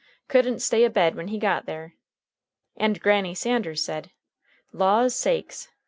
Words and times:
Couldn't 0.27 0.63
stay 0.63 0.83
abed 0.83 1.13
when 1.13 1.27
he 1.27 1.37
got 1.37 1.67
there. 1.67 1.93
And 2.75 2.99
Granny 2.99 3.35
Sanders 3.35 3.85
said, 3.85 4.09
Law's 4.73 5.13
sakes! 5.15 5.69